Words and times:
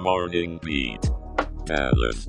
morning 0.00 0.58
beat. 0.62 1.00
Dallas. 1.66 2.24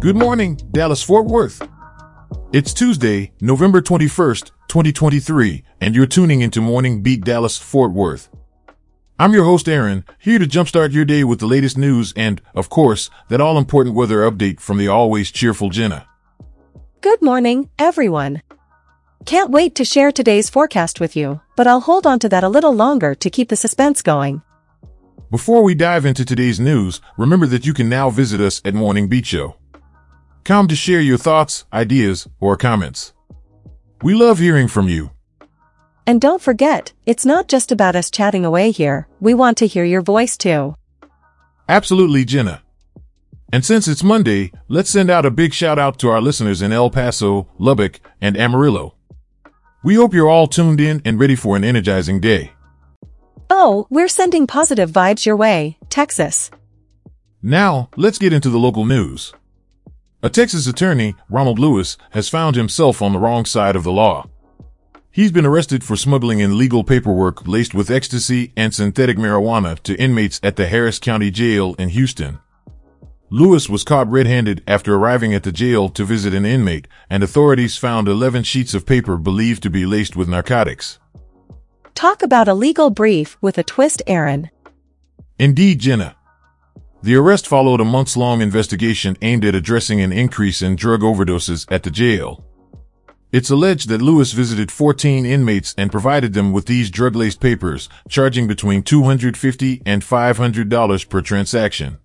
Good 0.00 0.16
morning, 0.16 0.60
Dallas 0.70 1.02
Fort 1.02 1.26
Worth. 1.26 1.60
It's 2.52 2.72
Tuesday, 2.72 3.32
November 3.40 3.82
21st, 3.82 4.52
2023, 4.68 5.64
and 5.80 5.96
you're 5.96 6.06
tuning 6.06 6.40
into 6.40 6.60
Morning 6.60 7.02
Beat 7.02 7.24
Dallas 7.24 7.58
Fort 7.58 7.92
Worth. 7.92 8.28
I'm 9.20 9.32
your 9.32 9.42
host, 9.42 9.68
Aaron, 9.68 10.04
here 10.20 10.38
to 10.38 10.46
jumpstart 10.46 10.92
your 10.92 11.04
day 11.04 11.24
with 11.24 11.40
the 11.40 11.46
latest 11.46 11.76
news 11.76 12.12
and, 12.14 12.40
of 12.54 12.68
course, 12.68 13.10
that 13.28 13.40
all 13.40 13.58
important 13.58 13.96
weather 13.96 14.18
update 14.18 14.60
from 14.60 14.78
the 14.78 14.86
always 14.86 15.32
cheerful 15.32 15.70
Jenna. 15.70 16.06
Good 17.00 17.20
morning, 17.20 17.68
everyone. 17.80 18.42
Can't 19.24 19.50
wait 19.50 19.74
to 19.74 19.84
share 19.84 20.12
today's 20.12 20.48
forecast 20.48 21.00
with 21.00 21.16
you, 21.16 21.40
but 21.56 21.66
I'll 21.66 21.80
hold 21.80 22.06
on 22.06 22.20
to 22.20 22.28
that 22.28 22.44
a 22.44 22.48
little 22.48 22.72
longer 22.72 23.16
to 23.16 23.28
keep 23.28 23.48
the 23.48 23.56
suspense 23.56 24.02
going. 24.02 24.40
Before 25.32 25.64
we 25.64 25.74
dive 25.74 26.06
into 26.06 26.24
today's 26.24 26.60
news, 26.60 27.00
remember 27.16 27.46
that 27.46 27.66
you 27.66 27.74
can 27.74 27.88
now 27.88 28.10
visit 28.10 28.40
us 28.40 28.62
at 28.64 28.72
Morning 28.72 29.08
Beat 29.08 29.26
Show. 29.26 29.56
Come 30.44 30.68
to 30.68 30.76
share 30.76 31.00
your 31.00 31.18
thoughts, 31.18 31.64
ideas, 31.72 32.28
or 32.38 32.56
comments. 32.56 33.14
We 34.00 34.14
love 34.14 34.38
hearing 34.38 34.68
from 34.68 34.88
you. 34.88 35.10
And 36.08 36.22
don't 36.22 36.40
forget, 36.40 36.94
it's 37.04 37.26
not 37.26 37.48
just 37.48 37.70
about 37.70 37.94
us 37.94 38.10
chatting 38.10 38.42
away 38.42 38.70
here, 38.70 39.06
we 39.20 39.34
want 39.34 39.58
to 39.58 39.66
hear 39.66 39.84
your 39.84 40.00
voice 40.00 40.38
too. 40.38 40.74
Absolutely, 41.68 42.24
Jenna. 42.24 42.62
And 43.52 43.62
since 43.62 43.86
it's 43.86 44.02
Monday, 44.02 44.50
let's 44.68 44.88
send 44.88 45.10
out 45.10 45.26
a 45.26 45.30
big 45.30 45.52
shout 45.52 45.78
out 45.78 45.98
to 45.98 46.08
our 46.08 46.22
listeners 46.22 46.62
in 46.62 46.72
El 46.72 46.88
Paso, 46.88 47.46
Lubbock, 47.58 48.00
and 48.22 48.38
Amarillo. 48.38 48.94
We 49.84 49.96
hope 49.96 50.14
you're 50.14 50.30
all 50.30 50.46
tuned 50.46 50.80
in 50.80 51.02
and 51.04 51.20
ready 51.20 51.36
for 51.36 51.56
an 51.56 51.62
energizing 51.62 52.20
day. 52.20 52.52
Oh, 53.50 53.86
we're 53.90 54.08
sending 54.08 54.46
positive 54.46 54.90
vibes 54.90 55.26
your 55.26 55.36
way, 55.36 55.76
Texas. 55.90 56.50
Now, 57.42 57.90
let's 57.96 58.16
get 58.16 58.32
into 58.32 58.48
the 58.48 58.58
local 58.58 58.86
news. 58.86 59.34
A 60.22 60.30
Texas 60.30 60.66
attorney, 60.66 61.16
Ronald 61.28 61.58
Lewis, 61.58 61.98
has 62.12 62.30
found 62.30 62.56
himself 62.56 63.02
on 63.02 63.12
the 63.12 63.18
wrong 63.18 63.44
side 63.44 63.76
of 63.76 63.84
the 63.84 63.92
law. 63.92 64.26
He's 65.18 65.32
been 65.32 65.46
arrested 65.46 65.82
for 65.82 65.96
smuggling 65.96 66.38
illegal 66.38 66.84
paperwork 66.84 67.48
laced 67.48 67.74
with 67.74 67.90
ecstasy 67.90 68.52
and 68.56 68.72
synthetic 68.72 69.16
marijuana 69.16 69.76
to 69.80 70.00
inmates 70.00 70.38
at 70.44 70.54
the 70.54 70.68
Harris 70.68 71.00
County 71.00 71.28
Jail 71.32 71.74
in 71.76 71.88
Houston. 71.88 72.38
Lewis 73.28 73.68
was 73.68 73.82
caught 73.82 74.08
red-handed 74.08 74.62
after 74.68 74.94
arriving 74.94 75.34
at 75.34 75.42
the 75.42 75.50
jail 75.50 75.88
to 75.88 76.04
visit 76.04 76.34
an 76.34 76.46
inmate, 76.46 76.86
and 77.10 77.24
authorities 77.24 77.76
found 77.76 78.06
11 78.06 78.44
sheets 78.44 78.74
of 78.74 78.86
paper 78.86 79.16
believed 79.16 79.60
to 79.64 79.70
be 79.70 79.84
laced 79.84 80.14
with 80.14 80.28
narcotics. 80.28 81.00
Talk 81.96 82.22
about 82.22 82.46
a 82.46 82.54
legal 82.54 82.88
brief 82.88 83.36
with 83.40 83.58
a 83.58 83.64
twist, 83.64 84.00
Aaron. 84.06 84.50
Indeed, 85.36 85.80
Jenna. 85.80 86.14
The 87.02 87.16
arrest 87.16 87.48
followed 87.48 87.80
a 87.80 87.84
months-long 87.84 88.40
investigation 88.40 89.16
aimed 89.20 89.44
at 89.44 89.56
addressing 89.56 90.00
an 90.00 90.12
increase 90.12 90.62
in 90.62 90.76
drug 90.76 91.00
overdoses 91.00 91.66
at 91.72 91.82
the 91.82 91.90
jail. 91.90 92.47
It's 93.30 93.50
alleged 93.50 93.90
that 93.90 94.00
Lewis 94.00 94.32
visited 94.32 94.72
14 94.72 95.26
inmates 95.26 95.74
and 95.76 95.90
provided 95.92 96.32
them 96.32 96.50
with 96.50 96.64
these 96.64 96.90
drug-laced 96.90 97.40
papers, 97.40 97.90
charging 98.08 98.46
between 98.46 98.82
250 98.82 99.82
and 99.84 100.02
$500 100.02 101.08
per 101.10 101.20
transaction. 101.20 101.98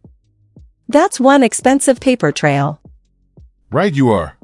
That's 0.89 1.21
one 1.21 1.41
expensive 1.41 2.01
paper 2.01 2.33
trail. 2.33 2.81
Right 3.71 3.93
you 3.93 4.11
are. 4.11 4.37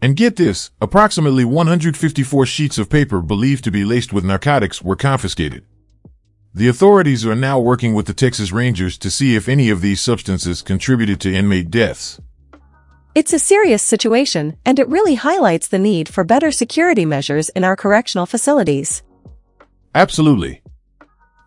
And 0.00 0.16
get 0.16 0.36
this, 0.36 0.70
approximately 0.80 1.44
154 1.44 2.46
sheets 2.46 2.78
of 2.78 2.88
paper 2.88 3.20
believed 3.20 3.64
to 3.64 3.70
be 3.70 3.84
laced 3.84 4.14
with 4.14 4.24
narcotics 4.24 4.80
were 4.80 4.96
confiscated. 4.96 5.66
The 6.54 6.68
authorities 6.68 7.26
are 7.26 7.36
now 7.36 7.60
working 7.60 7.92
with 7.92 8.06
the 8.06 8.14
Texas 8.14 8.50
Rangers 8.50 8.96
to 8.98 9.10
see 9.10 9.36
if 9.36 9.48
any 9.48 9.68
of 9.68 9.82
these 9.82 10.00
substances 10.00 10.62
contributed 10.62 11.20
to 11.20 11.34
inmate 11.34 11.70
deaths. 11.70 12.18
It's 13.12 13.32
a 13.32 13.40
serious 13.40 13.82
situation, 13.82 14.56
and 14.64 14.78
it 14.78 14.88
really 14.88 15.16
highlights 15.16 15.66
the 15.66 15.80
need 15.80 16.08
for 16.08 16.22
better 16.22 16.52
security 16.52 17.04
measures 17.04 17.48
in 17.48 17.64
our 17.64 17.74
correctional 17.74 18.24
facilities. 18.24 19.02
Absolutely. 19.96 20.62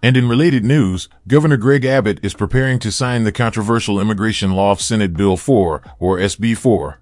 And 0.02 0.18
in 0.18 0.28
related 0.28 0.66
news, 0.66 1.08
Governor 1.26 1.56
Greg 1.56 1.86
Abbott 1.86 2.20
is 2.22 2.34
preparing 2.34 2.80
to 2.80 2.92
sign 2.92 3.24
the 3.24 3.32
controversial 3.32 4.02
immigration 4.02 4.52
law 4.52 4.72
of 4.72 4.82
Senate 4.82 5.14
Bill 5.14 5.38
4, 5.38 5.82
or 6.00 6.18
SB 6.18 6.58
4. 6.58 7.00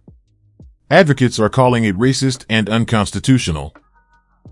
Advocates 0.91 1.39
are 1.39 1.49
calling 1.49 1.83
it 1.83 1.97
racist 1.97 2.45
and 2.47 2.69
unconstitutional. 2.69 3.73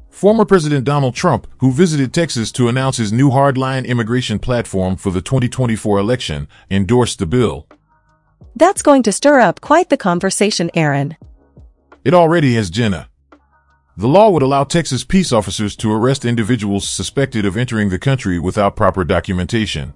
Former 0.10 0.44
President 0.44 0.86
Donald 0.86 1.14
Trump, 1.14 1.46
who 1.60 1.72
visited 1.72 2.16
Texas 2.16 2.52
to 2.54 2.68
announce 2.68 2.98
his 2.98 3.14
new 3.14 3.30
hardline 3.30 3.86
immigration 3.86 4.40
platform 4.40 4.96
for 4.96 5.12
the 5.12 5.22
2024 5.22 6.00
election, 6.00 6.48
endorsed 6.72 7.20
the 7.20 7.28
bill. 7.28 7.68
That's 8.60 8.82
going 8.82 9.04
to 9.04 9.14
stir 9.14 9.40
up 9.40 9.62
quite 9.62 9.90
the 9.90 9.96
conversation, 9.96 10.70
Aaron. 10.74 11.16
It 12.04 12.14
already 12.14 12.56
has 12.56 12.70
Jenna. 12.70 13.08
The 13.96 14.10
law 14.10 14.30
would 14.32 14.44
allow 14.44 14.66
Texas 14.66 15.06
peace 15.06 15.32
officers 15.32 15.78
to 15.78 15.94
arrest 15.94 16.26
individuals 16.26 16.86
suspected 16.86 17.46
of 17.46 17.56
entering 17.56 17.88
the 17.88 17.98
country 17.98 18.38
without 18.38 18.76
proper 18.76 19.06
documentation. 19.06 19.94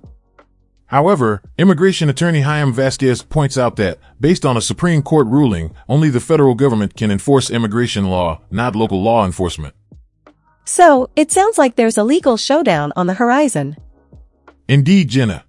However, 0.85 1.41
immigration 1.57 2.07
attorney 2.07 2.39
Chaim 2.41 2.71
Vasquez 2.71 3.21
points 3.21 3.57
out 3.57 3.75
that, 3.75 3.99
based 4.21 4.45
on 4.45 4.55
a 4.55 4.61
Supreme 4.61 5.01
Court 5.01 5.27
ruling, 5.27 5.75
only 5.89 6.09
the 6.09 6.21
federal 6.21 6.55
government 6.55 6.95
can 6.95 7.11
enforce 7.11 7.49
immigration 7.51 8.05
law, 8.05 8.39
not 8.49 8.77
local 8.77 9.03
law 9.03 9.25
enforcement. 9.25 9.75
So, 10.63 11.09
it 11.17 11.33
sounds 11.33 11.57
like 11.57 11.75
there's 11.75 11.97
a 11.97 12.05
legal 12.05 12.37
showdown 12.37 12.93
on 12.95 13.07
the 13.07 13.15
horizon. 13.15 13.75
Indeed, 14.69 15.09
Jenna. 15.09 15.43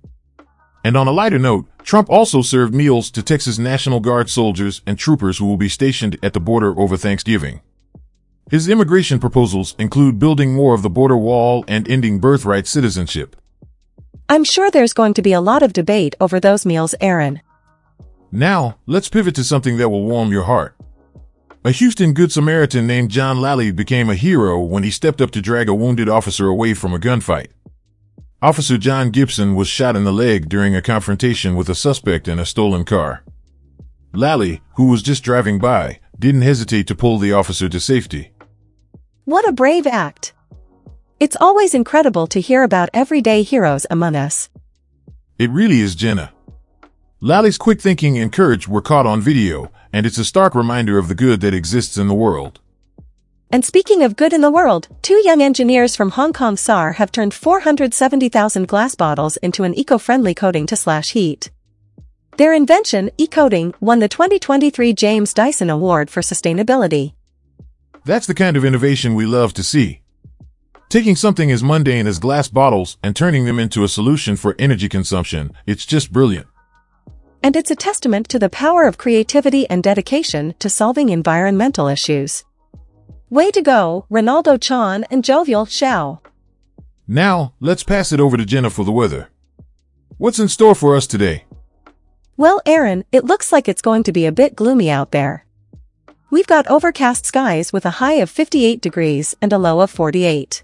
And 0.82 0.96
on 0.96 1.06
a 1.06 1.12
lighter 1.12 1.38
note, 1.38 1.66
Trump 1.84 2.08
also 2.08 2.40
served 2.40 2.74
meals 2.74 3.10
to 3.10 3.22
Texas 3.22 3.58
National 3.58 4.00
Guard 4.00 4.30
soldiers 4.30 4.80
and 4.86 4.98
troopers 4.98 5.36
who 5.36 5.44
will 5.44 5.58
be 5.58 5.68
stationed 5.68 6.18
at 6.22 6.32
the 6.32 6.40
border 6.40 6.76
over 6.80 6.96
Thanksgiving. 6.96 7.60
His 8.50 8.68
immigration 8.70 9.18
proposals 9.18 9.74
include 9.78 10.18
building 10.18 10.54
more 10.54 10.74
of 10.74 10.80
the 10.82 10.88
border 10.88 11.16
wall 11.16 11.62
and 11.68 11.86
ending 11.88 12.20
birthright 12.20 12.66
citizenship. 12.66 13.36
I'm 14.30 14.44
sure 14.44 14.70
there's 14.70 14.94
going 14.94 15.12
to 15.14 15.22
be 15.22 15.34
a 15.34 15.42
lot 15.42 15.62
of 15.62 15.74
debate 15.74 16.14
over 16.20 16.40
those 16.40 16.64
meals, 16.64 16.94
Aaron. 17.02 17.42
Now, 18.32 18.78
let's 18.86 19.10
pivot 19.10 19.34
to 19.34 19.44
something 19.44 19.76
that 19.76 19.90
will 19.90 20.04
warm 20.04 20.32
your 20.32 20.44
heart. 20.44 20.74
A 21.66 21.70
Houston 21.70 22.14
Good 22.14 22.32
Samaritan 22.32 22.86
named 22.86 23.10
John 23.10 23.42
Lally 23.42 23.70
became 23.70 24.08
a 24.08 24.14
hero 24.14 24.58
when 24.58 24.84
he 24.84 24.90
stepped 24.90 25.20
up 25.20 25.30
to 25.32 25.42
drag 25.42 25.68
a 25.68 25.74
wounded 25.74 26.08
officer 26.08 26.46
away 26.46 26.72
from 26.72 26.94
a 26.94 26.98
gunfight. 26.98 27.48
Officer 28.44 28.76
John 28.76 29.08
Gibson 29.08 29.54
was 29.54 29.68
shot 29.68 29.96
in 29.96 30.04
the 30.04 30.12
leg 30.12 30.50
during 30.50 30.76
a 30.76 30.82
confrontation 30.82 31.56
with 31.56 31.70
a 31.70 31.74
suspect 31.74 32.28
in 32.28 32.38
a 32.38 32.44
stolen 32.44 32.84
car. 32.84 33.24
Lally, 34.12 34.60
who 34.76 34.88
was 34.88 35.00
just 35.00 35.24
driving 35.24 35.58
by, 35.58 35.98
didn't 36.18 36.42
hesitate 36.42 36.86
to 36.88 36.94
pull 36.94 37.16
the 37.16 37.32
officer 37.32 37.70
to 37.70 37.80
safety. 37.80 38.32
What 39.24 39.48
a 39.48 39.52
brave 39.52 39.86
act. 39.86 40.34
It's 41.18 41.38
always 41.40 41.72
incredible 41.72 42.26
to 42.26 42.38
hear 42.38 42.62
about 42.62 42.90
everyday 42.92 43.44
heroes 43.44 43.86
among 43.88 44.14
us. 44.14 44.50
It 45.38 45.48
really 45.48 45.80
is 45.80 45.94
Jenna. 45.94 46.30
Lally's 47.22 47.56
quick 47.56 47.80
thinking 47.80 48.18
and 48.18 48.30
courage 48.30 48.68
were 48.68 48.82
caught 48.82 49.06
on 49.06 49.22
video, 49.22 49.72
and 49.90 50.04
it's 50.04 50.18
a 50.18 50.24
stark 50.24 50.54
reminder 50.54 50.98
of 50.98 51.08
the 51.08 51.14
good 51.14 51.40
that 51.40 51.54
exists 51.54 51.96
in 51.96 52.08
the 52.08 52.14
world. 52.14 52.60
And 53.54 53.64
speaking 53.64 54.02
of 54.02 54.16
good 54.16 54.32
in 54.32 54.40
the 54.40 54.50
world, 54.50 54.88
two 55.00 55.22
young 55.24 55.40
engineers 55.40 55.94
from 55.94 56.10
Hong 56.10 56.32
Kong 56.32 56.56
SAR 56.56 56.94
have 56.94 57.12
turned 57.12 57.32
470,000 57.32 58.66
glass 58.66 58.96
bottles 58.96 59.36
into 59.36 59.62
an 59.62 59.74
eco-friendly 59.74 60.34
coating 60.34 60.66
to 60.66 60.74
slash 60.74 61.12
heat. 61.12 61.52
Their 62.36 62.52
invention, 62.52 63.12
e-coating, 63.16 63.72
won 63.78 64.00
the 64.00 64.08
2023 64.08 64.92
James 64.92 65.32
Dyson 65.32 65.70
Award 65.70 66.10
for 66.10 66.20
Sustainability. 66.20 67.12
That's 68.04 68.26
the 68.26 68.34
kind 68.34 68.56
of 68.56 68.64
innovation 68.64 69.14
we 69.14 69.24
love 69.24 69.54
to 69.54 69.62
see. 69.62 70.00
Taking 70.88 71.14
something 71.14 71.52
as 71.52 71.62
mundane 71.62 72.08
as 72.08 72.18
glass 72.18 72.48
bottles 72.48 72.98
and 73.04 73.14
turning 73.14 73.44
them 73.44 73.60
into 73.60 73.84
a 73.84 73.88
solution 73.88 74.34
for 74.34 74.56
energy 74.58 74.88
consumption, 74.88 75.52
it's 75.64 75.86
just 75.86 76.12
brilliant. 76.12 76.48
And 77.40 77.54
it's 77.54 77.70
a 77.70 77.76
testament 77.76 78.28
to 78.30 78.40
the 78.40 78.50
power 78.50 78.82
of 78.82 78.98
creativity 78.98 79.70
and 79.70 79.80
dedication 79.80 80.56
to 80.58 80.68
solving 80.68 81.10
environmental 81.10 81.86
issues. 81.86 82.42
Way 83.34 83.50
to 83.50 83.62
go, 83.62 84.06
Ronaldo 84.12 84.60
Chan 84.60 85.06
and 85.10 85.24
Jovial 85.24 85.66
Xiao. 85.66 86.20
Now, 87.08 87.52
let's 87.58 87.82
pass 87.82 88.12
it 88.12 88.20
over 88.20 88.36
to 88.36 88.44
Jenna 88.44 88.70
for 88.70 88.84
the 88.84 88.92
weather. 88.92 89.28
What's 90.18 90.38
in 90.38 90.46
store 90.46 90.76
for 90.76 90.94
us 90.94 91.08
today? 91.08 91.42
Well, 92.36 92.62
Aaron, 92.64 93.04
it 93.10 93.24
looks 93.24 93.50
like 93.50 93.68
it's 93.68 93.82
going 93.82 94.04
to 94.04 94.12
be 94.12 94.24
a 94.24 94.30
bit 94.30 94.54
gloomy 94.54 94.88
out 94.88 95.10
there. 95.10 95.46
We've 96.30 96.46
got 96.46 96.68
overcast 96.68 97.26
skies 97.26 97.72
with 97.72 97.84
a 97.84 97.98
high 97.98 98.22
of 98.22 98.30
58 98.30 98.80
degrees 98.80 99.34
and 99.42 99.52
a 99.52 99.58
low 99.58 99.80
of 99.80 99.90
48. 99.90 100.62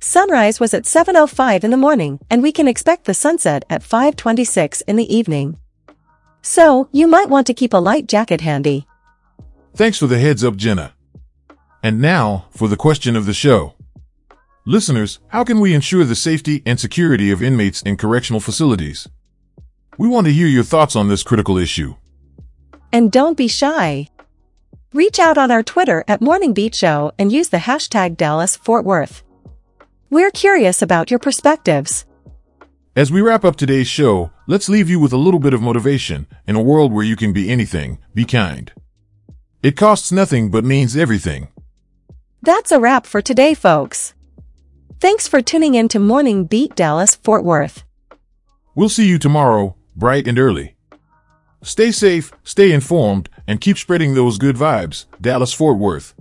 Sunrise 0.00 0.58
was 0.58 0.74
at 0.74 0.86
7.05 0.86 1.62
in 1.62 1.70
the 1.70 1.76
morning, 1.76 2.18
and 2.28 2.42
we 2.42 2.50
can 2.50 2.66
expect 2.66 3.04
the 3.04 3.14
sunset 3.14 3.64
at 3.70 3.82
5.26 3.82 4.82
in 4.88 4.96
the 4.96 5.14
evening. 5.16 5.56
So, 6.42 6.88
you 6.90 7.06
might 7.06 7.28
want 7.28 7.46
to 7.46 7.54
keep 7.54 7.72
a 7.72 7.76
light 7.76 8.08
jacket 8.08 8.40
handy. 8.40 8.88
Thanks 9.76 10.00
for 10.00 10.08
the 10.08 10.18
heads 10.18 10.42
up, 10.42 10.56
Jenna. 10.56 10.95
And 11.86 12.00
now, 12.00 12.46
for 12.50 12.66
the 12.66 12.76
question 12.76 13.14
of 13.14 13.26
the 13.26 13.32
show. 13.32 13.74
Listeners, 14.64 15.20
how 15.28 15.44
can 15.44 15.60
we 15.60 15.72
ensure 15.72 16.02
the 16.02 16.16
safety 16.16 16.60
and 16.66 16.80
security 16.80 17.30
of 17.30 17.44
inmates 17.44 17.80
in 17.82 17.96
correctional 17.96 18.40
facilities? 18.40 19.06
We 19.96 20.08
want 20.08 20.26
to 20.26 20.32
hear 20.32 20.48
your 20.48 20.64
thoughts 20.64 20.96
on 20.96 21.06
this 21.06 21.22
critical 21.22 21.56
issue. 21.56 21.94
And 22.92 23.12
don't 23.12 23.36
be 23.36 23.46
shy. 23.46 24.08
Reach 24.92 25.20
out 25.20 25.38
on 25.38 25.52
our 25.52 25.62
Twitter 25.62 26.02
at 26.08 26.20
Morning 26.20 26.52
Beat 26.52 26.74
Show 26.74 27.12
and 27.20 27.30
use 27.30 27.50
the 27.50 27.58
hashtag 27.68 28.16
Dallas 28.16 28.56
Fort 28.56 28.84
Worth. 28.84 29.22
We're 30.10 30.32
curious 30.32 30.82
about 30.82 31.08
your 31.12 31.20
perspectives. 31.20 32.04
As 32.96 33.12
we 33.12 33.20
wrap 33.20 33.44
up 33.44 33.54
today's 33.54 33.86
show, 33.86 34.32
let's 34.48 34.68
leave 34.68 34.90
you 34.90 34.98
with 34.98 35.12
a 35.12 35.24
little 35.24 35.38
bit 35.38 35.54
of 35.54 35.62
motivation 35.62 36.26
in 36.48 36.56
a 36.56 36.62
world 36.62 36.92
where 36.92 37.04
you 37.04 37.14
can 37.14 37.32
be 37.32 37.48
anything, 37.48 37.98
be 38.12 38.24
kind. 38.24 38.72
It 39.62 39.76
costs 39.76 40.10
nothing 40.10 40.50
but 40.50 40.64
means 40.64 40.96
everything. 40.96 41.46
That's 42.46 42.70
a 42.70 42.78
wrap 42.78 43.06
for 43.06 43.20
today, 43.20 43.54
folks. 43.54 44.14
Thanks 45.00 45.26
for 45.26 45.42
tuning 45.42 45.74
in 45.74 45.88
to 45.88 45.98
Morning 45.98 46.44
Beat 46.44 46.76
Dallas 46.76 47.16
Fort 47.16 47.42
Worth. 47.42 47.82
We'll 48.76 48.88
see 48.88 49.08
you 49.08 49.18
tomorrow, 49.18 49.74
bright 49.96 50.28
and 50.28 50.38
early. 50.38 50.76
Stay 51.64 51.90
safe, 51.90 52.30
stay 52.44 52.70
informed, 52.70 53.28
and 53.48 53.60
keep 53.60 53.76
spreading 53.76 54.14
those 54.14 54.38
good 54.38 54.54
vibes, 54.54 55.06
Dallas 55.20 55.52
Fort 55.52 55.78
Worth. 55.78 56.14